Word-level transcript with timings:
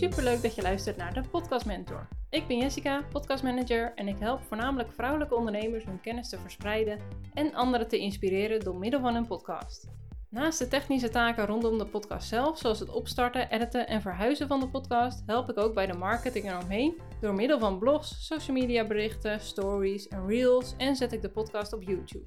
superleuk 0.00 0.42
dat 0.42 0.54
je 0.54 0.62
luistert 0.62 0.96
naar 0.96 1.14
de 1.14 1.22
Podcast 1.30 1.66
Mentor. 1.66 2.08
Ik 2.30 2.46
ben 2.46 2.56
Jessica, 2.56 3.04
podcastmanager 3.12 3.92
en 3.94 4.08
ik 4.08 4.18
help 4.18 4.42
voornamelijk 4.42 4.92
vrouwelijke 4.92 5.34
ondernemers 5.34 5.84
hun 5.84 6.00
kennis 6.00 6.28
te 6.28 6.38
verspreiden 6.38 6.98
en 7.34 7.54
anderen 7.54 7.88
te 7.88 7.98
inspireren 7.98 8.60
door 8.60 8.76
middel 8.76 9.00
van 9.00 9.14
een 9.14 9.26
podcast. 9.26 9.88
Naast 10.28 10.58
de 10.58 10.68
technische 10.68 11.08
taken 11.08 11.46
rondom 11.46 11.78
de 11.78 11.86
podcast 11.86 12.28
zelf, 12.28 12.58
zoals 12.58 12.78
het 12.78 12.90
opstarten, 12.90 13.50
editen 13.50 13.86
en 13.86 14.00
verhuizen 14.00 14.48
van 14.48 14.60
de 14.60 14.68
podcast, 14.68 15.22
help 15.26 15.50
ik 15.50 15.58
ook 15.58 15.74
bij 15.74 15.86
de 15.86 15.98
marketing 15.98 16.50
eromheen 16.50 17.00
door 17.20 17.34
middel 17.34 17.58
van 17.58 17.78
blogs, 17.78 18.26
social 18.26 18.56
media 18.56 18.86
berichten, 18.86 19.40
stories 19.40 20.08
en 20.08 20.26
reels 20.26 20.74
en 20.76 20.96
zet 20.96 21.12
ik 21.12 21.22
de 21.22 21.30
podcast 21.30 21.72
op 21.72 21.82
YouTube. 21.82 22.26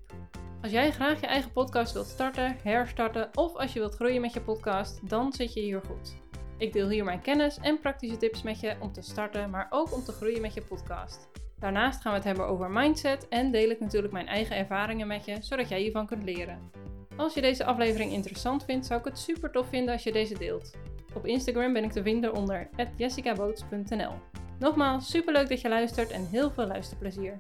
Als 0.61 0.71
jij 0.71 0.91
graag 0.91 1.19
je 1.19 1.27
eigen 1.27 1.51
podcast 1.51 1.93
wilt 1.93 2.07
starten, 2.07 2.57
herstarten 2.63 3.29
of 3.33 3.55
als 3.55 3.73
je 3.73 3.79
wilt 3.79 3.95
groeien 3.95 4.21
met 4.21 4.33
je 4.33 4.41
podcast, 4.41 5.09
dan 5.09 5.33
zit 5.33 5.53
je 5.53 5.59
hier 5.59 5.81
goed. 5.87 6.22
Ik 6.57 6.73
deel 6.73 6.89
hier 6.89 7.03
mijn 7.03 7.21
kennis 7.21 7.57
en 7.57 7.79
praktische 7.79 8.17
tips 8.17 8.41
met 8.41 8.59
je 8.59 8.75
om 8.79 8.91
te 8.91 9.01
starten, 9.01 9.49
maar 9.49 9.67
ook 9.69 9.93
om 9.93 10.03
te 10.03 10.11
groeien 10.11 10.41
met 10.41 10.53
je 10.53 10.61
podcast. 10.61 11.27
Daarnaast 11.59 12.01
gaan 12.01 12.11
we 12.11 12.17
het 12.17 12.27
hebben 12.27 12.47
over 12.47 12.69
mindset 12.69 13.27
en 13.27 13.51
deel 13.51 13.69
ik 13.69 13.79
natuurlijk 13.79 14.13
mijn 14.13 14.27
eigen 14.27 14.55
ervaringen 14.55 15.07
met 15.07 15.25
je, 15.25 15.37
zodat 15.39 15.69
jij 15.69 15.79
hiervan 15.79 16.05
kunt 16.05 16.23
leren. 16.23 16.71
Als 17.15 17.33
je 17.33 17.41
deze 17.41 17.65
aflevering 17.65 18.11
interessant 18.11 18.65
vindt, 18.65 18.85
zou 18.85 18.99
ik 18.99 19.05
het 19.05 19.19
super 19.19 19.51
tof 19.51 19.67
vinden 19.69 19.93
als 19.93 20.03
je 20.03 20.11
deze 20.11 20.37
deelt. 20.37 20.75
Op 21.13 21.25
Instagram 21.25 21.73
ben 21.73 21.83
ik 21.83 21.91
te 21.91 22.01
vinden 22.01 22.33
onder 22.33 22.69
jessicaboots.nl. 22.95 24.13
Nogmaals, 24.59 25.09
super 25.09 25.33
leuk 25.33 25.49
dat 25.49 25.61
je 25.61 25.69
luistert 25.69 26.11
en 26.11 26.27
heel 26.27 26.51
veel 26.51 26.67
luisterplezier. 26.67 27.37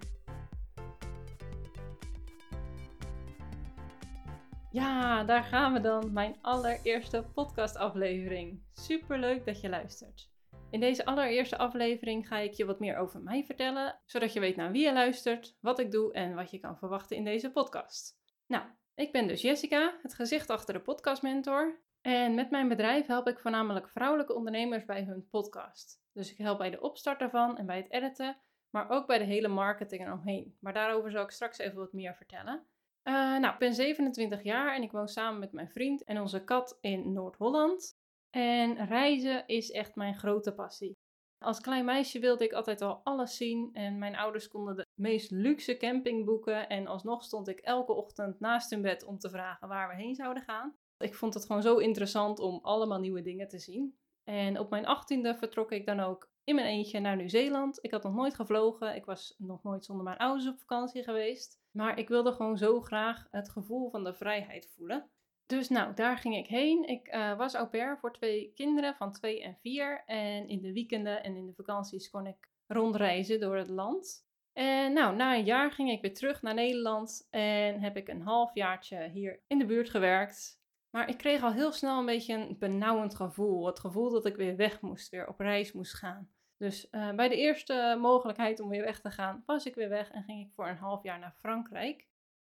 Ja, 4.73 5.23
daar 5.23 5.43
gaan 5.43 5.73
we 5.73 5.79
dan, 5.79 6.13
mijn 6.13 6.35
allereerste 6.41 7.25
podcastaflevering. 7.33 8.63
Super 8.71 9.19
leuk 9.19 9.45
dat 9.45 9.61
je 9.61 9.69
luistert. 9.69 10.29
In 10.69 10.79
deze 10.79 11.05
allereerste 11.05 11.57
aflevering 11.57 12.27
ga 12.27 12.37
ik 12.37 12.53
je 12.53 12.65
wat 12.65 12.79
meer 12.79 12.97
over 12.97 13.21
mij 13.21 13.43
vertellen, 13.43 13.99
zodat 14.05 14.33
je 14.33 14.39
weet 14.39 14.55
naar 14.55 14.71
wie 14.71 14.85
je 14.85 14.93
luistert, 14.93 15.57
wat 15.59 15.79
ik 15.79 15.91
doe 15.91 16.13
en 16.13 16.35
wat 16.35 16.51
je 16.51 16.59
kan 16.59 16.77
verwachten 16.77 17.17
in 17.17 17.23
deze 17.23 17.51
podcast. 17.51 18.19
Nou, 18.47 18.65
ik 18.95 19.11
ben 19.11 19.27
dus 19.27 19.41
Jessica, 19.41 19.99
het 20.01 20.13
gezicht 20.13 20.49
achter 20.49 20.73
de 20.73 20.81
Podcast 20.81 21.21
Mentor. 21.21 21.81
En 22.01 22.35
met 22.35 22.49
mijn 22.49 22.67
bedrijf 22.67 23.05
help 23.05 23.27
ik 23.27 23.39
voornamelijk 23.39 23.89
vrouwelijke 23.89 24.33
ondernemers 24.33 24.85
bij 24.85 25.03
hun 25.03 25.27
podcast. 25.29 26.01
Dus 26.13 26.31
ik 26.31 26.37
help 26.37 26.57
bij 26.57 26.69
de 26.69 26.81
opstart 26.81 27.19
daarvan 27.19 27.57
en 27.57 27.65
bij 27.65 27.77
het 27.77 27.91
editen, 27.91 28.37
maar 28.69 28.89
ook 28.89 29.07
bij 29.07 29.17
de 29.17 29.25
hele 29.25 29.47
marketing 29.47 30.05
eromheen. 30.05 30.57
Maar 30.59 30.73
daarover 30.73 31.11
zal 31.11 31.23
ik 31.23 31.31
straks 31.31 31.57
even 31.57 31.77
wat 31.77 31.93
meer 31.93 32.15
vertellen. 32.15 32.67
Uh, 33.03 33.13
nou, 33.13 33.53
ik 33.53 33.59
ben 33.59 33.73
27 33.73 34.43
jaar 34.43 34.75
en 34.75 34.83
ik 34.83 34.91
woon 34.91 35.07
samen 35.07 35.39
met 35.39 35.51
mijn 35.51 35.69
vriend 35.69 36.03
en 36.03 36.21
onze 36.21 36.43
kat 36.43 36.77
in 36.81 37.13
Noord-Holland. 37.13 37.97
En 38.29 38.85
reizen 38.85 39.47
is 39.47 39.71
echt 39.71 39.95
mijn 39.95 40.15
grote 40.15 40.53
passie. 40.53 40.95
Als 41.43 41.61
klein 41.61 41.85
meisje 41.85 42.19
wilde 42.19 42.43
ik 42.43 42.53
altijd 42.53 42.81
al 42.81 43.01
alles 43.03 43.37
zien 43.37 43.69
en 43.73 43.97
mijn 43.97 44.15
ouders 44.15 44.47
konden 44.47 44.75
de 44.75 44.85
meest 45.01 45.31
luxe 45.31 45.77
camping 45.77 46.25
boeken 46.25 46.69
en 46.69 46.87
alsnog 46.87 47.23
stond 47.23 47.47
ik 47.47 47.59
elke 47.59 47.93
ochtend 47.93 48.39
naast 48.39 48.69
hun 48.69 48.81
bed 48.81 49.03
om 49.03 49.19
te 49.19 49.29
vragen 49.29 49.67
waar 49.67 49.87
we 49.87 50.01
heen 50.01 50.15
zouden 50.15 50.43
gaan. 50.43 50.75
Ik 50.97 51.15
vond 51.15 51.33
het 51.33 51.45
gewoon 51.45 51.61
zo 51.61 51.77
interessant 51.77 52.39
om 52.39 52.59
allemaal 52.61 52.99
nieuwe 52.99 53.21
dingen 53.21 53.47
te 53.47 53.59
zien. 53.59 53.97
En 54.23 54.59
op 54.59 54.69
mijn 54.69 54.85
achttiende 54.85 55.35
vertrok 55.35 55.71
ik 55.71 55.85
dan 55.85 55.99
ook 55.99 56.29
in 56.43 56.55
mijn 56.55 56.67
eentje 56.67 56.99
naar 56.99 57.15
Nieuw-Zeeland. 57.15 57.79
Ik 57.81 57.91
had 57.91 58.03
nog 58.03 58.13
nooit 58.13 58.35
gevlogen. 58.35 58.95
Ik 58.95 59.05
was 59.05 59.35
nog 59.37 59.63
nooit 59.63 59.85
zonder 59.85 60.03
mijn 60.03 60.17
ouders 60.17 60.47
op 60.47 60.59
vakantie 60.59 61.03
geweest. 61.03 61.61
Maar 61.73 61.99
ik 61.99 62.07
wilde 62.07 62.31
gewoon 62.31 62.57
zo 62.57 62.81
graag 62.81 63.27
het 63.31 63.49
gevoel 63.49 63.89
van 63.89 64.03
de 64.03 64.13
vrijheid 64.13 64.71
voelen. 64.75 65.09
Dus 65.45 65.69
nou, 65.69 65.93
daar 65.93 66.17
ging 66.17 66.35
ik 66.35 66.47
heen. 66.47 66.87
Ik 66.87 67.13
uh, 67.13 67.37
was 67.37 67.53
au 67.53 67.67
pair 67.67 67.97
voor 67.97 68.13
twee 68.13 68.51
kinderen 68.55 68.95
van 68.95 69.11
twee 69.11 69.43
en 69.43 69.57
vier. 69.61 70.03
En 70.05 70.47
in 70.47 70.61
de 70.61 70.73
weekenden 70.73 71.23
en 71.23 71.35
in 71.35 71.45
de 71.45 71.53
vakanties 71.53 72.09
kon 72.09 72.27
ik 72.27 72.49
rondreizen 72.67 73.39
door 73.39 73.55
het 73.55 73.69
land. 73.69 74.27
En 74.53 74.93
nou, 74.93 75.15
na 75.15 75.35
een 75.35 75.45
jaar 75.45 75.71
ging 75.71 75.91
ik 75.91 76.01
weer 76.01 76.13
terug 76.13 76.41
naar 76.41 76.53
Nederland 76.53 77.27
en 77.29 77.79
heb 77.79 77.97
ik 77.97 78.07
een 78.07 78.21
halfjaartje 78.21 79.09
hier 79.09 79.43
in 79.47 79.57
de 79.59 79.65
buurt 79.65 79.89
gewerkt. 79.89 80.61
Maar 80.89 81.09
ik 81.09 81.17
kreeg 81.17 81.43
al 81.43 81.51
heel 81.51 81.71
snel 81.71 81.99
een 81.99 82.05
beetje 82.05 82.33
een 82.33 82.55
benauwend 82.59 83.15
gevoel. 83.15 83.65
Het 83.65 83.79
gevoel 83.79 84.09
dat 84.09 84.25
ik 84.25 84.35
weer 84.35 84.55
weg 84.55 84.81
moest, 84.81 85.09
weer 85.09 85.27
op 85.27 85.39
reis 85.39 85.71
moest 85.71 85.93
gaan. 85.93 86.29
Dus 86.63 86.87
uh, 86.91 87.11
bij 87.11 87.29
de 87.29 87.35
eerste 87.35 87.97
mogelijkheid 87.99 88.59
om 88.59 88.69
weer 88.69 88.83
weg 88.83 88.99
te 89.01 89.11
gaan, 89.11 89.43
was 89.45 89.65
ik 89.65 89.75
weer 89.75 89.89
weg 89.89 90.11
en 90.11 90.23
ging 90.23 90.41
ik 90.41 90.53
voor 90.53 90.67
een 90.67 90.77
half 90.77 91.03
jaar 91.03 91.19
naar 91.19 91.35
Frankrijk. 91.39 92.07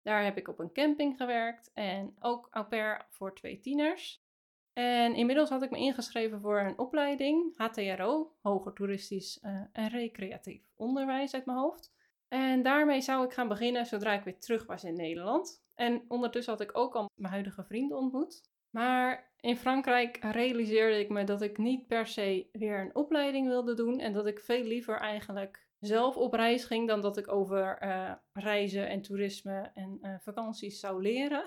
Daar 0.02 0.24
heb 0.24 0.36
ik 0.36 0.48
op 0.48 0.58
een 0.58 0.72
camping 0.72 1.16
gewerkt 1.16 1.70
en 1.74 2.16
ook 2.20 2.48
au 2.50 2.66
pair 2.66 3.06
voor 3.10 3.34
twee 3.34 3.60
tieners. 3.60 4.24
En 4.72 5.14
inmiddels 5.14 5.48
had 5.48 5.62
ik 5.62 5.70
me 5.70 5.78
ingeschreven 5.78 6.40
voor 6.40 6.60
een 6.60 6.78
opleiding, 6.78 7.56
HTRO, 7.56 8.32
Hoger 8.42 8.72
Toeristisch 8.72 9.38
uh, 9.42 9.60
en 9.72 9.88
Recreatief 9.88 10.62
Onderwijs 10.76 11.34
uit 11.34 11.46
mijn 11.46 11.58
hoofd. 11.58 11.92
En 12.28 12.62
daarmee 12.62 13.00
zou 13.00 13.24
ik 13.24 13.32
gaan 13.32 13.48
beginnen 13.48 13.86
zodra 13.86 14.12
ik 14.12 14.24
weer 14.24 14.38
terug 14.38 14.66
was 14.66 14.84
in 14.84 14.96
Nederland. 14.96 15.64
En 15.74 16.04
ondertussen 16.08 16.52
had 16.52 16.62
ik 16.62 16.76
ook 16.78 16.94
al 16.94 17.10
mijn 17.14 17.32
huidige 17.32 17.64
vrienden 17.64 17.98
ontmoet. 17.98 18.50
Maar 18.76 19.32
in 19.40 19.56
Frankrijk 19.56 20.18
realiseerde 20.20 20.98
ik 20.98 21.08
me 21.08 21.24
dat 21.24 21.42
ik 21.42 21.58
niet 21.58 21.86
per 21.86 22.06
se 22.06 22.48
weer 22.52 22.80
een 22.80 22.94
opleiding 22.94 23.48
wilde 23.48 23.74
doen 23.74 23.98
en 23.98 24.12
dat 24.12 24.26
ik 24.26 24.40
veel 24.40 24.62
liever 24.62 24.98
eigenlijk 24.98 25.66
zelf 25.78 26.16
op 26.16 26.32
reis 26.32 26.64
ging 26.64 26.88
dan 26.88 27.00
dat 27.00 27.16
ik 27.16 27.32
over 27.32 27.82
uh, 27.82 28.12
reizen 28.32 28.88
en 28.88 29.02
toerisme 29.02 29.70
en 29.74 29.98
uh, 30.02 30.14
vakanties 30.18 30.80
zou 30.80 31.02
leren. 31.02 31.44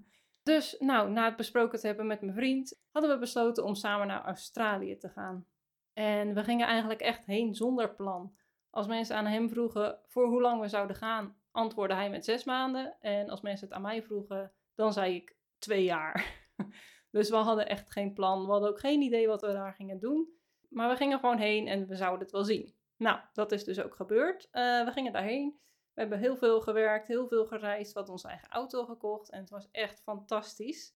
dus 0.50 0.76
nou, 0.78 1.10
na 1.10 1.24
het 1.24 1.36
besproken 1.36 1.80
te 1.80 1.86
hebben 1.86 2.06
met 2.06 2.20
mijn 2.20 2.34
vriend, 2.34 2.82
hadden 2.90 3.10
we 3.10 3.18
besloten 3.18 3.64
om 3.64 3.74
samen 3.74 4.06
naar 4.06 4.24
Australië 4.24 4.96
te 4.96 5.08
gaan. 5.08 5.46
En 5.92 6.34
we 6.34 6.44
gingen 6.44 6.66
eigenlijk 6.66 7.00
echt 7.00 7.26
heen 7.26 7.54
zonder 7.54 7.94
plan. 7.94 8.36
Als 8.70 8.86
mensen 8.86 9.16
aan 9.16 9.26
hem 9.26 9.48
vroegen 9.48 9.98
voor 10.06 10.26
hoe 10.26 10.40
lang 10.40 10.60
we 10.60 10.68
zouden 10.68 10.96
gaan, 10.96 11.36
antwoordde 11.50 11.96
hij 11.96 12.10
met 12.10 12.24
zes 12.24 12.44
maanden. 12.44 12.96
En 13.00 13.30
als 13.30 13.40
mensen 13.40 13.66
het 13.66 13.76
aan 13.76 13.82
mij 13.82 14.02
vroegen, 14.02 14.52
dan 14.74 14.92
zei 14.92 15.14
ik 15.14 15.36
twee 15.58 15.84
jaar. 15.84 16.40
dus 17.16 17.30
we 17.30 17.36
hadden 17.36 17.68
echt 17.68 17.92
geen 17.92 18.12
plan. 18.12 18.44
We 18.44 18.50
hadden 18.50 18.70
ook 18.70 18.80
geen 18.80 19.02
idee 19.02 19.26
wat 19.26 19.40
we 19.40 19.52
daar 19.52 19.74
gingen 19.74 19.98
doen. 19.98 20.28
Maar 20.68 20.88
we 20.88 20.96
gingen 20.96 21.18
gewoon 21.18 21.38
heen 21.38 21.68
en 21.68 21.86
we 21.86 21.96
zouden 21.96 22.20
het 22.20 22.30
wel 22.30 22.44
zien. 22.44 22.74
Nou, 22.96 23.20
dat 23.32 23.52
is 23.52 23.64
dus 23.64 23.80
ook 23.80 23.94
gebeurd. 23.94 24.48
Uh, 24.52 24.84
we 24.84 24.90
gingen 24.92 25.12
daarheen. 25.12 25.60
We 25.94 26.00
hebben 26.00 26.18
heel 26.18 26.36
veel 26.36 26.60
gewerkt, 26.60 27.08
heel 27.08 27.28
veel 27.28 27.46
gereisd. 27.46 27.92
We 27.92 27.98
hadden 27.98 28.14
onze 28.14 28.28
eigen 28.28 28.48
auto 28.48 28.84
gekocht 28.84 29.30
en 29.30 29.40
het 29.40 29.50
was 29.50 29.68
echt 29.70 30.02
fantastisch. 30.02 30.94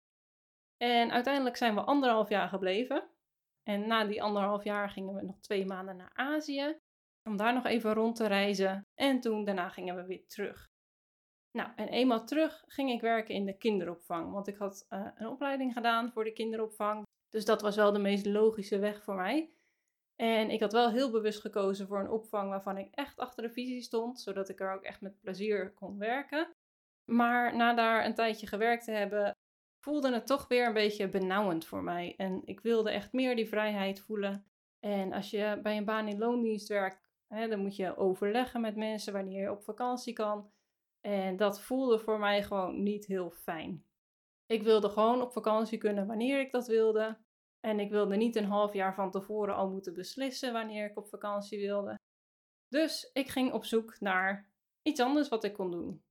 En 0.76 1.10
uiteindelijk 1.10 1.56
zijn 1.56 1.74
we 1.74 1.80
anderhalf 1.80 2.28
jaar 2.28 2.48
gebleven. 2.48 3.08
En 3.62 3.86
na 3.86 4.04
die 4.04 4.22
anderhalf 4.22 4.64
jaar 4.64 4.90
gingen 4.90 5.14
we 5.14 5.22
nog 5.22 5.40
twee 5.40 5.66
maanden 5.66 5.96
naar 5.96 6.12
Azië. 6.14 6.78
Om 7.24 7.36
daar 7.36 7.54
nog 7.54 7.64
even 7.64 7.94
rond 7.94 8.16
te 8.16 8.26
reizen. 8.26 8.86
En 8.94 9.20
toen 9.20 9.44
daarna 9.44 9.68
gingen 9.68 9.96
we 9.96 10.06
weer 10.06 10.26
terug. 10.26 10.68
Nou, 11.56 11.68
en 11.76 11.88
eenmaal 11.88 12.24
terug 12.24 12.64
ging 12.66 12.90
ik 12.90 13.00
werken 13.00 13.34
in 13.34 13.46
de 13.46 13.56
kinderopvang. 13.56 14.32
Want 14.32 14.46
ik 14.46 14.56
had 14.56 14.86
uh, 14.90 15.06
een 15.16 15.28
opleiding 15.28 15.72
gedaan 15.72 16.12
voor 16.12 16.24
de 16.24 16.32
kinderopvang. 16.32 17.02
Dus 17.30 17.44
dat 17.44 17.62
was 17.62 17.76
wel 17.76 17.92
de 17.92 17.98
meest 17.98 18.26
logische 18.26 18.78
weg 18.78 19.02
voor 19.02 19.14
mij. 19.14 19.50
En 20.16 20.50
ik 20.50 20.60
had 20.60 20.72
wel 20.72 20.90
heel 20.90 21.10
bewust 21.10 21.40
gekozen 21.40 21.86
voor 21.86 22.00
een 22.00 22.10
opvang 22.10 22.48
waarvan 22.48 22.78
ik 22.78 22.94
echt 22.94 23.18
achter 23.18 23.42
de 23.42 23.50
visie 23.50 23.82
stond, 23.82 24.20
zodat 24.20 24.48
ik 24.48 24.60
er 24.60 24.74
ook 24.74 24.82
echt 24.82 25.00
met 25.00 25.20
plezier 25.20 25.72
kon 25.72 25.98
werken. 25.98 26.48
Maar 27.04 27.56
na 27.56 27.74
daar 27.74 28.04
een 28.04 28.14
tijdje 28.14 28.46
gewerkt 28.46 28.84
te 28.84 28.92
hebben, 28.92 29.34
voelde 29.80 30.12
het 30.12 30.26
toch 30.26 30.48
weer 30.48 30.66
een 30.66 30.72
beetje 30.72 31.08
benauwend 31.08 31.64
voor 31.64 31.82
mij. 31.82 32.14
En 32.16 32.42
ik 32.44 32.60
wilde 32.60 32.90
echt 32.90 33.12
meer 33.12 33.36
die 33.36 33.48
vrijheid 33.48 34.00
voelen. 34.00 34.46
En 34.80 35.12
als 35.12 35.30
je 35.30 35.60
bij 35.62 35.76
een 35.76 35.84
baan 35.84 36.08
in 36.08 36.18
loondienst 36.18 36.68
werkt, 36.68 37.00
hè, 37.28 37.48
dan 37.48 37.58
moet 37.58 37.76
je 37.76 37.96
overleggen 37.96 38.60
met 38.60 38.76
mensen 38.76 39.12
wanneer 39.12 39.42
je 39.42 39.50
op 39.50 39.62
vakantie 39.62 40.12
kan. 40.12 40.50
En 41.06 41.36
dat 41.36 41.60
voelde 41.60 41.98
voor 41.98 42.18
mij 42.18 42.42
gewoon 42.42 42.82
niet 42.82 43.06
heel 43.06 43.30
fijn. 43.30 43.84
Ik 44.46 44.62
wilde 44.62 44.88
gewoon 44.88 45.22
op 45.22 45.32
vakantie 45.32 45.78
kunnen 45.78 46.06
wanneer 46.06 46.40
ik 46.40 46.52
dat 46.52 46.66
wilde. 46.66 47.18
En 47.60 47.80
ik 47.80 47.90
wilde 47.90 48.16
niet 48.16 48.36
een 48.36 48.44
half 48.44 48.72
jaar 48.72 48.94
van 48.94 49.10
tevoren 49.10 49.54
al 49.54 49.70
moeten 49.70 49.94
beslissen 49.94 50.52
wanneer 50.52 50.90
ik 50.90 50.96
op 50.96 51.08
vakantie 51.08 51.58
wilde. 51.58 51.94
Dus 52.68 53.10
ik 53.12 53.28
ging 53.28 53.52
op 53.52 53.64
zoek 53.64 54.00
naar 54.00 54.50
iets 54.82 55.00
anders 55.00 55.28
wat 55.28 55.44
ik 55.44 55.52
kon 55.52 55.70
doen. 55.70 56.02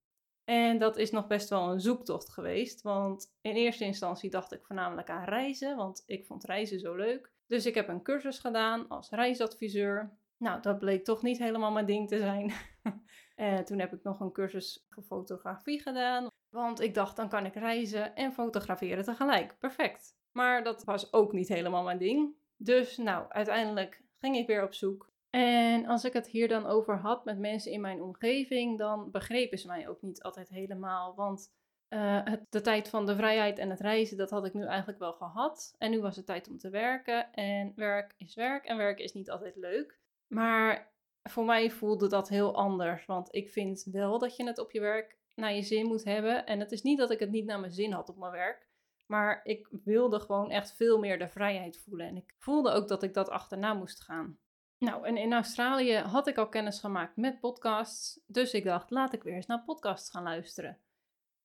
En 0.43 0.77
dat 0.77 0.97
is 0.97 1.11
nog 1.11 1.27
best 1.27 1.49
wel 1.49 1.71
een 1.71 1.81
zoektocht 1.81 2.29
geweest, 2.29 2.81
want 2.81 3.33
in 3.41 3.55
eerste 3.55 3.85
instantie 3.85 4.29
dacht 4.29 4.53
ik 4.53 4.65
voornamelijk 4.65 5.09
aan 5.09 5.23
reizen, 5.25 5.75
want 5.75 6.03
ik 6.05 6.25
vond 6.25 6.45
reizen 6.45 6.79
zo 6.79 6.95
leuk. 6.95 7.33
Dus 7.47 7.65
ik 7.65 7.75
heb 7.75 7.87
een 7.87 8.03
cursus 8.03 8.39
gedaan 8.39 8.87
als 8.87 9.09
reisadviseur. 9.09 10.17
Nou, 10.37 10.61
dat 10.61 10.79
bleek 10.79 11.03
toch 11.03 11.21
niet 11.21 11.37
helemaal 11.37 11.71
mijn 11.71 11.85
ding 11.85 12.07
te 12.07 12.17
zijn. 12.17 12.53
en 13.35 13.65
toen 13.65 13.79
heb 13.79 13.93
ik 13.93 14.03
nog 14.03 14.19
een 14.19 14.31
cursus 14.31 14.85
voor 14.89 15.03
fotografie 15.03 15.81
gedaan, 15.81 16.27
want 16.49 16.81
ik 16.81 16.93
dacht 16.93 17.15
dan 17.15 17.29
kan 17.29 17.45
ik 17.45 17.55
reizen 17.55 18.15
en 18.15 18.33
fotograferen 18.33 19.03
tegelijk. 19.03 19.55
Perfect. 19.59 20.15
Maar 20.31 20.63
dat 20.63 20.83
was 20.83 21.13
ook 21.13 21.31
niet 21.31 21.47
helemaal 21.47 21.83
mijn 21.83 21.97
ding. 21.97 22.35
Dus 22.57 22.97
nou, 22.97 23.25
uiteindelijk 23.29 24.03
ging 24.19 24.35
ik 24.35 24.47
weer 24.47 24.63
op 24.63 24.73
zoek. 24.73 25.13
En 25.29 25.85
als 25.85 26.03
ik 26.03 26.13
het 26.13 26.27
hier 26.27 26.47
dan 26.47 26.65
over 26.65 26.97
had 26.97 27.25
met 27.25 27.39
mensen 27.39 27.71
in 27.71 27.81
mijn 27.81 28.01
omgeving, 28.01 28.77
dan 28.77 29.11
begrepen 29.11 29.57
ze 29.57 29.67
mij 29.67 29.87
ook 29.87 30.01
niet 30.01 30.23
altijd 30.23 30.49
helemaal. 30.49 31.15
Want 31.15 31.53
Uh, 31.89 32.21
het, 32.23 32.45
de 32.49 32.61
tijd 32.61 32.89
van 32.89 33.05
de 33.05 33.15
vrijheid 33.15 33.57
en 33.59 33.69
het 33.69 33.79
reizen, 33.79 34.17
dat 34.17 34.29
had 34.29 34.45
ik 34.45 34.53
nu 34.53 34.65
eigenlijk 34.65 34.99
wel 34.99 35.13
gehad. 35.13 35.75
En 35.77 35.91
nu 35.91 36.01
was 36.01 36.15
het 36.15 36.25
tijd 36.25 36.49
om 36.49 36.57
te 36.57 36.69
werken. 36.69 37.33
En 37.33 37.73
werk 37.75 38.13
is 38.17 38.35
werk 38.35 38.65
en 38.65 38.77
werk 38.77 38.99
is 38.99 39.13
niet 39.13 39.29
altijd 39.29 39.55
leuk. 39.55 39.99
Maar 40.27 40.93
voor 41.29 41.45
mij 41.45 41.71
voelde 41.71 42.07
dat 42.07 42.29
heel 42.29 42.55
anders. 42.55 43.05
Want 43.05 43.35
ik 43.35 43.49
vind 43.49 43.87
wel 43.91 44.19
dat 44.19 44.35
je 44.35 44.45
het 44.45 44.59
op 44.59 44.71
je 44.71 44.79
werk 44.79 45.17
naar 45.35 45.53
je 45.53 45.61
zin 45.61 45.85
moet 45.85 46.03
hebben. 46.03 46.45
En 46.45 46.59
het 46.59 46.71
is 46.71 46.81
niet 46.81 46.97
dat 46.97 47.11
ik 47.11 47.19
het 47.19 47.31
niet 47.31 47.45
naar 47.45 47.59
mijn 47.59 47.71
zin 47.71 47.91
had 47.91 48.09
op 48.09 48.17
mijn 48.17 48.31
werk. 48.31 48.67
Maar 49.05 49.39
ik 49.43 49.67
wilde 49.83 50.19
gewoon 50.19 50.51
echt 50.51 50.75
veel 50.75 50.99
meer 50.99 51.19
de 51.19 51.27
vrijheid 51.27 51.77
voelen. 51.77 52.07
En 52.07 52.15
ik 52.15 52.35
voelde 52.37 52.71
ook 52.71 52.87
dat 52.87 53.03
ik 53.03 53.13
dat 53.13 53.29
achterna 53.29 53.73
moest 53.73 54.01
gaan. 54.01 54.39
Nou, 54.77 55.05
en 55.07 55.17
in 55.17 55.33
Australië 55.33 55.95
had 55.95 56.27
ik 56.27 56.37
al 56.37 56.49
kennis 56.49 56.79
gemaakt 56.79 57.15
met 57.15 57.39
podcasts. 57.39 58.19
Dus 58.27 58.53
ik 58.53 58.63
dacht, 58.63 58.89
laat 58.89 59.13
ik 59.13 59.23
weer 59.23 59.33
eens 59.33 59.45
naar 59.45 59.63
podcasts 59.63 60.09
gaan 60.09 60.23
luisteren. 60.23 60.79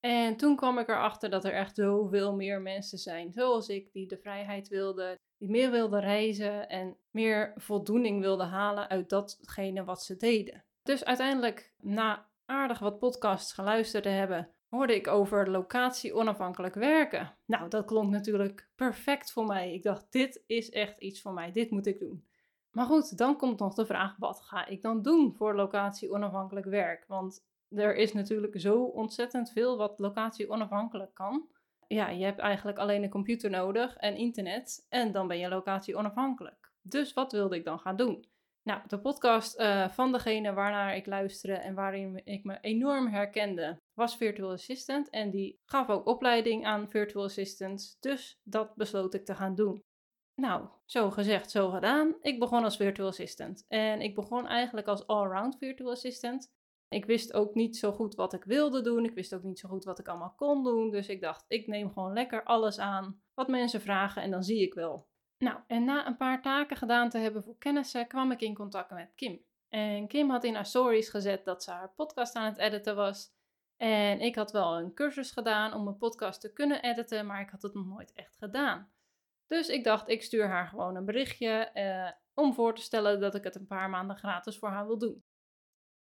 En 0.00 0.36
toen 0.36 0.56
kwam 0.56 0.78
ik 0.78 0.88
erachter 0.88 1.30
dat 1.30 1.44
er 1.44 1.52
echt 1.52 1.76
zoveel 1.76 2.34
meer 2.34 2.60
mensen 2.60 2.98
zijn, 2.98 3.32
zoals 3.32 3.68
ik, 3.68 3.92
die 3.92 4.06
de 4.06 4.18
vrijheid 4.18 4.68
wilden, 4.68 5.18
die 5.40 5.50
meer 5.50 5.70
wilden 5.70 6.00
reizen 6.00 6.69
en 6.69 6.96
meer 7.10 7.52
voldoening 7.56 8.20
wilden 8.20 8.48
halen 8.48 8.88
uit 8.88 9.08
datgene 9.08 9.84
wat 9.84 10.02
ze 10.02 10.16
deden. 10.16 10.64
Dus 10.82 11.04
uiteindelijk, 11.04 11.72
na 11.81 12.26
aardig 12.44 12.78
wat 12.78 12.98
podcasts 12.98 13.52
geluisterd 13.52 14.02
te 14.02 14.08
hebben, 14.08 14.50
hoorde 14.69 14.94
ik 14.94 15.08
over 15.08 15.50
locatie 15.50 16.14
onafhankelijk 16.14 16.75
werken. 16.75 17.37
Nou, 17.46 17.69
dat 17.69 17.84
klonk 17.84 18.10
natuurlijk 18.10 18.69
perfect 18.76 19.32
voor 19.32 19.46
mij. 19.46 19.72
Ik 19.75 19.82
dacht, 19.82 20.12
dit 20.12 20.42
is 20.46 20.70
echt 20.70 20.98
iets 20.98 21.20
voor 21.20 21.32
mij, 21.32 21.52
dit 21.52 21.70
moet 21.70 21.87
ik 21.87 21.98
doen. 21.98 22.25
Maar 22.70 22.87
goed, 22.87 23.19
dan 23.19 23.37
komt 23.37 23.58
nog 23.58 23.75
de 23.75 23.87
vraag: 23.87 24.16
wat 24.19 24.40
ga 24.40 24.66
ik 24.66 24.82
dan 24.82 25.02
doen 25.02 25.34
voor 25.34 25.54
locatie 25.54 26.12
onafhankelijk 26.12 26.66
werk? 26.66 27.04
Want 27.06 27.46
er 27.69 27.96
is 27.96 28.12
natuurlijk 28.12 28.60
zo 28.60 28.82
ontzettend 28.82 29.50
veel 29.50 29.76
wat 29.76 29.98
locatie 29.98 30.50
onafhankelijk 30.50 31.14
kan. 31.14 31.48
Ja, 31.92 32.08
je 32.08 32.25
hebt 32.25 32.38
eigenlijk 32.38 32.78
alleen 32.78 33.02
een 33.02 33.10
computer 33.10 33.50
nodig 33.50 33.96
en 33.96 34.16
internet 34.16 34.87
en 34.88 35.12
dan 35.12 35.28
ben 35.28 35.38
je 35.38 35.48
locatie 35.48 35.96
onafhankelijk. 35.96 36.72
Dus 36.82 37.12
wat 37.12 37.32
wilde 37.32 37.56
ik 37.56 37.64
dan 37.64 37.78
gaan 37.78 37.96
doen? 37.96 38.25
Nou, 38.62 38.81
de 38.87 39.00
podcast 39.00 39.60
uh, 39.60 39.88
van 39.88 40.12
degene 40.12 40.52
waarnaar 40.52 40.96
ik 40.96 41.06
luisterde 41.06 41.60
en 41.60 41.75
waarin 41.75 42.20
ik 42.25 42.44
me 42.44 42.58
enorm 42.60 43.08
herkende, 43.08 43.81
was 43.94 44.16
Virtual 44.16 44.50
Assistant. 44.50 45.10
En 45.10 45.31
die 45.31 45.58
gaf 45.64 45.88
ook 45.88 46.06
opleiding 46.06 46.66
aan 46.66 46.90
Virtual 46.90 47.25
Assistants. 47.25 47.96
Dus 48.00 48.40
dat 48.42 48.75
besloot 48.75 49.14
ik 49.14 49.25
te 49.25 49.34
gaan 49.34 49.54
doen. 49.54 49.82
Nou, 50.34 50.69
zo 50.84 51.10
gezegd, 51.10 51.50
zo 51.50 51.70
gedaan. 51.70 52.16
Ik 52.20 52.38
begon 52.38 52.64
als 52.64 52.76
Virtual 52.76 53.08
Assistant. 53.08 53.64
En 53.69 54.00
ik 54.00 54.14
begon 54.14 54.46
eigenlijk 54.46 54.87
als 54.87 55.06
all-round 55.06 55.56
Virtual 55.58 55.90
Assistant. 55.90 56.50
Ik 56.94 57.04
wist 57.04 57.32
ook 57.32 57.54
niet 57.54 57.76
zo 57.76 57.92
goed 57.92 58.14
wat 58.14 58.32
ik 58.32 58.44
wilde 58.44 58.82
doen. 58.82 59.04
Ik 59.04 59.14
wist 59.14 59.34
ook 59.34 59.42
niet 59.42 59.58
zo 59.58 59.69
goed 59.69 59.84
wat 59.84 59.98
ik 59.98 60.08
allemaal 60.08 60.34
kon 60.37 60.64
doen. 60.64 60.90
Dus 60.90 61.08
ik 61.08 61.20
dacht, 61.20 61.44
ik 61.48 61.66
neem 61.66 61.92
gewoon 61.92 62.12
lekker 62.12 62.44
alles 62.44 62.78
aan 62.78 63.22
wat 63.34 63.48
mensen 63.48 63.81
vragen 63.81 64.22
en 64.22 64.31
dan 64.31 64.42
zie 64.42 64.62
ik 64.62 64.75
wel. 64.75 65.08
Nou, 65.38 65.58
en 65.66 65.84
na 65.84 66.06
een 66.06 66.16
paar 66.16 66.42
taken 66.42 66.76
gedaan 66.76 67.10
te 67.10 67.19
hebben 67.19 67.42
voor 67.42 67.58
kennissen, 67.58 68.06
kwam 68.06 68.32
ik 68.32 68.40
in 68.40 68.54
contact 68.54 68.90
met 68.90 69.12
Kim. 69.14 69.44
En 69.69 70.06
Kim 70.06 70.31
had 70.31 70.44
in 70.44 70.54
haar 70.54 70.66
stories 70.66 71.08
gezet 71.08 71.44
dat 71.44 71.62
ze 71.62 71.70
haar 71.70 71.92
podcast 71.96 72.34
aan 72.34 72.44
het 72.44 72.58
editen 72.58 72.96
was. 72.96 73.32
En 73.76 74.20
ik 74.20 74.34
had 74.34 74.52
wel 74.52 74.78
een 74.78 74.94
cursus 74.94 75.31
gedaan 75.31 75.75
om 75.75 75.87
een 75.87 75.98
podcast 75.98 76.40
te 76.40 76.52
kunnen 76.52 76.82
editen, 76.82 77.26
maar 77.26 77.40
ik 77.40 77.50
had 77.50 77.62
het 77.62 77.75
nog 77.75 77.87
nooit 77.87 78.12
echt 78.12 78.37
gedaan. 78.37 78.92
Dus 79.46 79.69
ik 79.69 79.84
dacht, 79.84 80.08
ik 80.08 80.22
stuur 80.22 80.46
haar 80.46 80.66
gewoon 80.66 80.96
een 80.96 81.04
berichtje 81.04 81.48
eh, 81.48 82.10
om 82.34 82.54
voor 82.54 82.75
te 82.75 82.82
stellen 82.82 83.20
dat 83.20 83.34
ik 83.34 83.44
het 83.44 83.54
een 83.54 83.66
paar 83.66 83.90
maanden 83.90 84.16
gratis 84.16 84.58
voor 84.58 84.69
haar 84.69 84.87
wil 84.87 84.98
doen. 84.98 85.25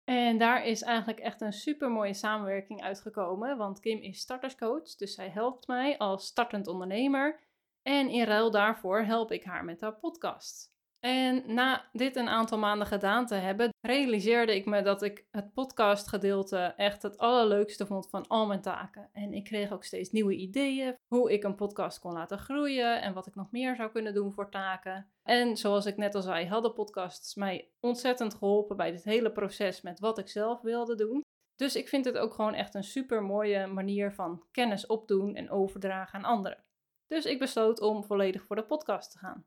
En 0.05 0.37
daar 0.37 0.65
is 0.65 0.81
eigenlijk 0.81 1.19
echt 1.19 1.41
een 1.41 1.53
super 1.53 1.91
mooie 1.91 2.13
samenwerking 2.13 2.81
uitgekomen, 2.81 3.57
want 3.57 3.79
Kim 3.79 3.99
is 3.99 4.19
starterscoach, 4.19 4.95
dus 4.95 5.13
zij 5.13 5.29
helpt 5.29 5.67
mij 5.67 5.97
als 5.97 6.25
startend 6.25 6.67
ondernemer. 6.67 7.39
En 7.81 8.09
in 8.09 8.23
ruil 8.23 8.51
daarvoor 8.51 9.01
help 9.01 9.31
ik 9.31 9.43
haar 9.43 9.65
met 9.65 9.81
haar 9.81 9.95
podcast. 9.95 10.74
En 10.99 11.53
na 11.53 11.89
dit 11.91 12.15
een 12.15 12.29
aantal 12.29 12.57
maanden 12.57 12.87
gedaan 12.87 13.25
te 13.25 13.35
hebben, 13.35 13.69
realiseerde 13.81 14.55
ik 14.55 14.65
me 14.65 14.81
dat 14.81 15.01
ik 15.01 15.25
het 15.31 15.53
podcastgedeelte 15.53 16.73
echt 16.77 17.01
het 17.01 17.17
allerleukste 17.17 17.85
vond 17.85 18.09
van 18.09 18.27
al 18.27 18.47
mijn 18.47 18.61
taken. 18.61 19.09
En 19.13 19.33
ik 19.33 19.43
kreeg 19.43 19.71
ook 19.71 19.83
steeds 19.83 20.11
nieuwe 20.11 20.35
ideeën 20.35 20.95
hoe 21.07 21.31
ik 21.31 21.43
een 21.43 21.55
podcast 21.55 21.99
kon 21.99 22.13
laten 22.13 22.39
groeien 22.39 23.01
en 23.01 23.13
wat 23.13 23.27
ik 23.27 23.35
nog 23.35 23.51
meer 23.51 23.75
zou 23.75 23.91
kunnen 23.91 24.13
doen 24.13 24.33
voor 24.33 24.49
taken. 24.49 25.09
En 25.23 25.57
zoals 25.57 25.85
ik 25.85 25.97
net 25.97 26.15
al 26.15 26.21
zei, 26.21 26.47
hadden 26.47 26.73
podcasts 26.73 27.35
mij 27.35 27.69
ontzettend 27.79 28.33
geholpen 28.33 28.77
bij 28.77 28.91
dit 28.91 29.03
hele 29.03 29.31
proces 29.31 29.81
met 29.81 29.99
wat 29.99 30.17
ik 30.17 30.29
zelf 30.29 30.61
wilde 30.61 30.95
doen. 30.95 31.21
Dus 31.55 31.75
ik 31.75 31.89
vind 31.89 32.05
het 32.05 32.17
ook 32.17 32.33
gewoon 32.33 32.53
echt 32.53 32.75
een 32.75 32.83
super 32.83 33.23
mooie 33.23 33.67
manier 33.67 34.13
van 34.13 34.43
kennis 34.51 34.85
opdoen 34.85 35.35
en 35.35 35.49
overdragen 35.49 36.19
aan 36.19 36.31
anderen. 36.31 36.63
Dus 37.07 37.25
ik 37.25 37.39
besloot 37.39 37.81
om 37.81 38.03
volledig 38.03 38.43
voor 38.43 38.55
de 38.55 38.65
podcast 38.65 39.11
te 39.11 39.17
gaan. 39.17 39.45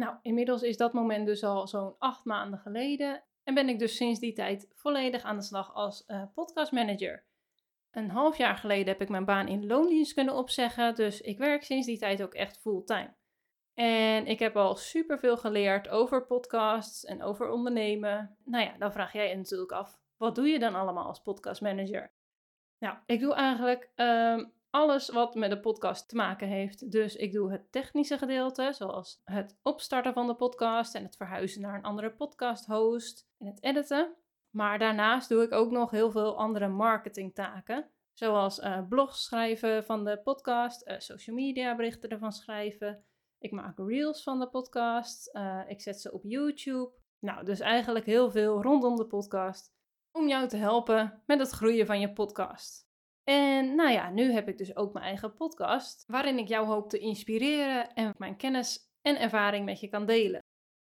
Nou, 0.00 0.16
inmiddels 0.22 0.62
is 0.62 0.76
dat 0.76 0.92
moment 0.92 1.26
dus 1.26 1.44
al 1.44 1.68
zo'n 1.68 1.94
acht 1.98 2.24
maanden 2.24 2.58
geleden 2.58 3.22
en 3.44 3.54
ben 3.54 3.68
ik 3.68 3.78
dus 3.78 3.96
sinds 3.96 4.20
die 4.20 4.32
tijd 4.32 4.68
volledig 4.74 5.22
aan 5.22 5.36
de 5.36 5.42
slag 5.42 5.74
als 5.74 6.04
uh, 6.06 6.22
podcastmanager. 6.34 7.24
Een 7.90 8.10
half 8.10 8.36
jaar 8.36 8.56
geleden 8.56 8.86
heb 8.86 9.00
ik 9.00 9.08
mijn 9.08 9.24
baan 9.24 9.48
in 9.48 9.66
loondienst 9.66 10.14
kunnen 10.14 10.34
opzeggen, 10.34 10.94
dus 10.94 11.20
ik 11.20 11.38
werk 11.38 11.62
sinds 11.62 11.86
die 11.86 11.98
tijd 11.98 12.22
ook 12.22 12.34
echt 12.34 12.58
fulltime. 12.58 13.14
En 13.74 14.26
ik 14.26 14.38
heb 14.38 14.56
al 14.56 14.76
superveel 14.76 15.36
geleerd 15.36 15.88
over 15.88 16.26
podcasts 16.26 17.04
en 17.04 17.22
over 17.22 17.50
ondernemen. 17.50 18.36
Nou 18.44 18.64
ja, 18.64 18.74
dan 18.78 18.92
vraag 18.92 19.12
jij 19.12 19.28
je 19.28 19.36
natuurlijk 19.36 19.72
af, 19.72 20.00
wat 20.16 20.34
doe 20.34 20.48
je 20.48 20.58
dan 20.58 20.74
allemaal 20.74 21.06
als 21.06 21.22
podcastmanager? 21.22 22.12
Nou, 22.78 22.96
ik 23.06 23.20
doe 23.20 23.34
eigenlijk 23.34 23.90
ehm, 23.94 24.44
alles 24.70 25.08
wat 25.08 25.34
met 25.34 25.50
de 25.50 25.60
podcast 25.60 26.08
te 26.08 26.16
maken 26.16 26.48
heeft. 26.48 26.90
Dus 26.92 27.16
ik 27.16 27.32
doe 27.32 27.50
het 27.50 27.72
technische 27.72 28.18
gedeelte, 28.18 28.72
zoals 28.72 29.20
het 29.24 29.58
opstarten 29.62 30.12
van 30.12 30.26
de 30.26 30.34
podcast 30.34 30.94
en 30.94 31.02
het 31.02 31.16
verhuizen 31.16 31.60
naar 31.60 31.74
een 31.74 31.84
andere 31.84 32.10
podcast 32.10 32.66
host 32.66 33.28
en 33.38 33.46
het 33.46 33.62
editen. 33.62 34.14
Maar 34.50 34.78
daarnaast 34.78 35.28
doe 35.28 35.42
ik 35.42 35.52
ook 35.52 35.70
nog 35.70 35.90
heel 35.90 36.10
veel 36.10 36.38
andere 36.38 36.68
marketingtaken. 36.68 37.90
Zoals 38.12 38.58
uh, 38.58 38.88
blogs 38.88 39.24
schrijven 39.24 39.84
van 39.84 40.04
de 40.04 40.20
podcast, 40.22 40.88
uh, 40.88 40.94
social 40.98 41.36
media 41.36 41.76
berichten 41.76 42.10
ervan 42.10 42.32
schrijven. 42.32 43.04
Ik 43.38 43.50
maak 43.50 43.78
reels 43.78 44.22
van 44.22 44.40
de 44.40 44.48
podcast. 44.48 45.34
Uh, 45.36 45.60
ik 45.66 45.80
zet 45.80 46.00
ze 46.00 46.12
op 46.12 46.24
YouTube. 46.24 46.92
Nou, 47.18 47.44
dus 47.44 47.60
eigenlijk 47.60 48.06
heel 48.06 48.30
veel 48.30 48.62
rondom 48.62 48.96
de 48.96 49.06
podcast. 49.06 49.72
Om 50.12 50.28
jou 50.28 50.48
te 50.48 50.56
helpen 50.56 51.22
met 51.26 51.38
het 51.38 51.50
groeien 51.50 51.86
van 51.86 52.00
je 52.00 52.12
podcast. 52.12 52.89
En 53.24 53.74
nou 53.74 53.90
ja, 53.90 54.10
nu 54.10 54.32
heb 54.32 54.48
ik 54.48 54.58
dus 54.58 54.76
ook 54.76 54.92
mijn 54.92 55.04
eigen 55.04 55.34
podcast, 55.34 56.04
waarin 56.06 56.38
ik 56.38 56.48
jou 56.48 56.66
hoop 56.66 56.88
te 56.88 56.98
inspireren 56.98 57.92
en 57.94 58.14
mijn 58.18 58.36
kennis 58.36 58.78
en 59.02 59.20
ervaring 59.20 59.64
met 59.64 59.80
je 59.80 59.88
kan 59.88 60.06
delen. 60.06 60.40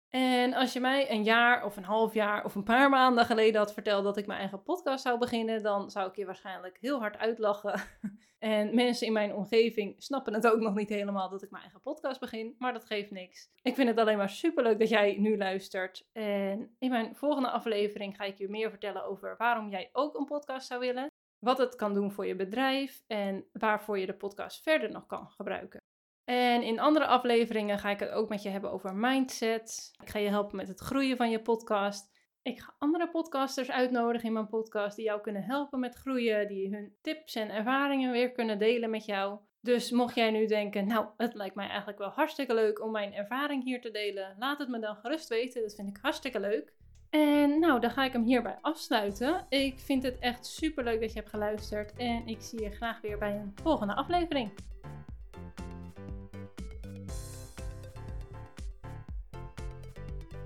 En 0.10 0.54
als 0.54 0.74
je 0.74 0.80
mij 0.80 1.12
een 1.12 1.24
jaar 1.24 1.66
of 1.66 1.78
een 1.78 1.84
half 1.84 2.13
jaar 2.13 2.46
of 2.46 2.56
een 2.56 2.63
paar 2.63 2.90
maanden 2.90 3.25
geleden 3.25 3.60
had 3.60 3.74
verteld 3.74 4.04
dat 4.04 4.18
ik 4.18 4.25
mijn 4.25 4.40
eigen 4.40 4.63
podcast 4.63 5.04
zou 5.04 5.20
beginnen, 5.20 5.63
dan 5.63 5.92
zou 5.92 6.10
ik 6.10 6.16
je 6.16 6.25
waarschijnlijk 6.25 6.78
heel 6.80 7.00
hard 7.00 7.18
uitlachen. 7.18 7.82
En 8.44 8.75
mensen 8.75 9.08
in 9.08 9.13
mijn 9.13 9.34
omgeving 9.34 9.96
snappen 9.98 10.34
het 10.34 10.48
ook 10.48 10.60
nog 10.60 10.75
niet 10.75 10.90
helemaal 10.90 11.30
dat 11.30 11.44
ik 11.44 11.50
mijn 11.50 11.63
eigen 11.63 11.82
podcast 11.82 12.20
begin, 12.20 12.56
maar 12.58 12.74
dat 12.74 12.86
geeft 12.86 13.12
niks. 13.12 13.50
Ik 13.62 13.75
vind 13.75 13.90
het 13.90 13.98
alleen 13.98 14.18
maar 14.18 14.30
superleuk 14.30 14.80
dat 14.80 14.90
jij 14.90 15.16
nu 15.18 15.38
luistert. 15.38 16.08
En 16.12 16.75
in 16.80 16.90
mijn 16.90 17.16
volgende 17.16 17.50
aflevering 17.50 18.16
ga 18.16 18.24
ik 18.24 18.38
je 18.38 18.50
meer 18.50 18.70
vertellen 18.70 19.06
over 19.06 19.36
waarom 19.38 19.70
jij 19.70 19.90
ook 19.92 20.16
een 20.16 20.25
podcast 20.25 20.68
zou 20.68 20.80
willen 20.80 21.12
wat 21.44 21.58
het 21.58 21.76
kan 21.76 21.94
doen 21.94 22.12
voor 22.12 22.26
je 22.26 22.36
bedrijf 22.36 23.04
en 23.08 23.46
waarvoor 23.52 24.00
je 24.00 24.06
de 24.06 24.14
podcast 24.14 24.62
verder 24.62 24.92
nog 24.92 25.06
kan 25.06 25.30
gebruiken. 25.30 25.82
En 26.24 26.62
in 26.62 26.80
andere 26.80 27.06
afleveringen 27.06 27.80
ga 27.80 27.90
ik 27.90 28.00
het 28.00 28.10
ook 28.10 28.30
met 28.30 28.44
je 28.44 28.50
hebben 28.50 28.72
over 28.72 28.96
mindset. 28.96 29.92
Ik 30.02 30.10
ga 30.10 30.20
je 30.20 30.30
helpen 30.30 30.56
met 30.56 30.68
het 30.68 30.80
groeien 30.80 31.18
van 31.18 31.30
je 31.30 31.42
podcast. 31.42 32.12
Ik 32.42 32.60
ga 32.60 32.76
andere 32.78 33.10
podcasters 33.10 33.72
uitnodigen 33.72 34.28
in 34.28 34.34
mijn 34.34 34.48
podcast 34.48 34.96
die 34.96 35.06
jou 35.06 35.22
kunnen 35.22 35.44
helpen 35.44 35.80
met 35.80 35.96
groeien, 35.96 36.48
die 36.48 36.76
hun 36.76 36.96
tips 37.02 37.36
en 37.36 37.50
ervaringen 37.50 38.12
weer 38.12 38.32
kunnen 38.32 38.60
delen 38.60 38.90
met 38.90 39.06
jou. 39.06 39.40
Dus 39.62 39.92
mocht 39.92 40.16
jij 40.16 40.32
nu 40.32 40.46
denken, 40.46 40.88
nou, 40.88 41.08
het 41.18 41.34
lijkt 41.34 41.56
mij 41.56 41.68
eigenlijk 41.68 41.98
wel 41.98 42.10
hartstikke 42.10 42.54
leuk 42.54 42.82
om 42.82 42.92
mijn 42.92 43.14
ervaring 43.14 43.64
hier 43.64 43.82
te 43.82 43.92
delen, 43.92 44.36
laat 44.40 44.60
het 44.60 44.70
me 44.70 44.80
dan 44.80 44.96
gerust 44.96 45.30
weten. 45.30 45.62
Dat 45.62 45.76
vind 45.76 45.90
ik 45.90 45.98
hartstikke 46.02 46.40
leuk. 46.40 46.74
En 47.13 47.60
nou, 47.60 47.79
dan 47.79 47.91
ga 47.91 48.05
ik 48.05 48.12
hem 48.12 48.24
hierbij 48.24 48.58
afsluiten. 48.62 49.46
Ik 49.50 49.79
vind 49.79 50.03
het 50.03 50.20
echt 50.20 50.46
super 50.46 50.84
leuk 50.84 51.01
dat 51.01 51.13
je 51.13 51.20
hebt 51.20 51.29
geluisterd. 51.29 51.93
En 51.96 52.27
ik 52.27 52.41
zie 52.41 52.62
je 52.62 52.70
graag 52.70 53.01
weer 53.01 53.17
bij 53.17 53.32
een 53.32 53.51
volgende 53.55 53.96
aflevering. 53.96 54.51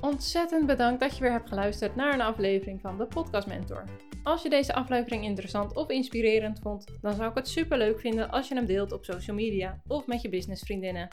Ontzettend 0.02 0.66
bedankt 0.66 1.00
dat 1.00 1.16
je 1.18 1.22
weer 1.22 1.32
hebt 1.32 1.50
geluisterd 1.50 1.96
naar 1.96 2.14
een 2.14 2.22
aflevering 2.22 2.82
van 2.82 2.98
de 2.98 3.06
Podcast 3.06 3.48
Mentor. 3.48 3.84
Als 4.24 4.42
je 4.42 4.50
deze 4.50 4.74
aflevering 4.74 5.24
interessant 5.24 5.76
of 5.76 5.90
inspirerend 5.90 6.60
vond, 6.60 6.86
dan 7.02 7.14
zou 7.14 7.30
ik 7.30 7.36
het 7.36 7.48
super 7.48 7.78
leuk 7.78 8.00
vinden 8.00 8.30
als 8.30 8.48
je 8.48 8.56
hem 8.56 8.66
deelt 8.66 8.92
op 8.92 9.06
social 9.06 9.36
media 9.36 9.82
of 9.88 10.08
met 10.08 10.22
je 10.22 10.30
businessvriendinnen. 10.30 11.08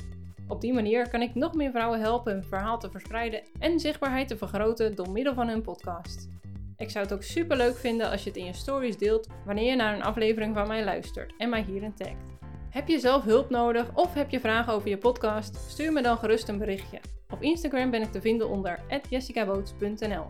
Op 0.49 0.61
die 0.61 0.73
manier 0.73 1.09
kan 1.09 1.23
ik 1.23 1.35
nog 1.35 1.55
meer 1.55 1.71
vrouwen 1.71 2.01
helpen 2.01 2.33
hun 2.33 2.45
verhaal 2.45 2.79
te 2.79 2.91
verspreiden 2.91 3.43
en 3.59 3.81
zichtbaarheid 3.81 4.29
te 4.29 4.37
vergroten 4.37 4.95
door 4.95 5.11
middel 5.11 5.35
van 5.35 5.49
hun 5.49 5.63
podcast. 5.63 6.29
Ik 6.77 6.91
zou 6.91 7.05
het 7.05 7.15
ook 7.15 7.23
super 7.23 7.57
leuk 7.57 7.77
vinden 7.77 8.11
als 8.11 8.23
je 8.23 8.29
het 8.29 8.39
in 8.39 8.45
je 8.45 8.53
stories 8.53 8.99
deelt 8.99 9.29
wanneer 9.45 9.71
je 9.71 9.77
naar 9.77 9.95
een 9.95 10.03
aflevering 10.03 10.55
van 10.55 10.69
mij 10.69 10.85
luistert 10.85 11.35
en 11.39 11.49
mij 11.49 11.63
hierin 11.63 11.95
tagt. 11.95 12.33
Heb 12.71 12.89
je 12.89 12.99
zelf 12.99 13.25
hulp 13.25 13.51
nodig 13.51 13.95
of 13.95 14.15
heb 14.15 14.31
je 14.31 14.41
vragen 14.41 14.73
over 14.73 14.89
je 14.89 14.99
podcast? 14.99 15.57
Stuur 15.57 15.93
me 15.93 16.03
dan 16.03 16.19
gerust 16.19 16.49
een 16.49 16.59
berichtje. 16.59 17.01
Op 17.29 17.43
Instagram 17.43 17.91
ben 17.91 18.03
ik 18.03 18.13
te 18.13 18.21
vinden 18.21 18.49
onder 18.49 18.81
jessicaboots.nl. 19.09 20.27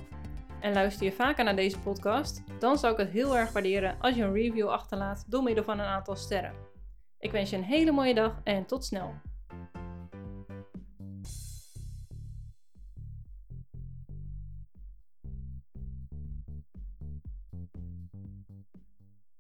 En 0.61 0.73
luister 0.73 1.06
je 1.06 1.12
vaker 1.12 1.44
naar 1.44 1.56
deze 1.56 1.78
podcast, 1.78 2.42
dan 2.59 2.78
zou 2.78 2.92
ik 2.92 2.99
het 2.99 3.11
heel 3.11 3.37
erg 3.37 3.52
waarderen 3.52 3.97
als 4.00 4.14
je 4.14 4.23
een 4.23 4.33
review 4.33 4.68
achterlaat 4.68 5.25
door 5.28 5.42
middel 5.42 5.64
van 5.64 5.78
een 5.78 5.87
aantal 5.87 6.16
sterren. 6.16 6.54
Ik 7.18 7.30
wens 7.30 7.50
je 7.50 7.56
een 7.56 7.62
hele 7.62 7.92
mooie 7.92 8.14
dag 8.14 8.40
en 8.44 8.66
tot 8.66 8.85
snel. 8.85 9.14